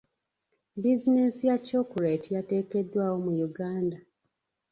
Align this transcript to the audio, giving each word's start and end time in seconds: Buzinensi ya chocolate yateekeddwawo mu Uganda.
Buzinensi 0.81 1.41
ya 1.49 1.57
chocolate 1.67 2.27
yateekeddwawo 2.37 3.17
mu 3.25 3.33
Uganda. 3.47 3.97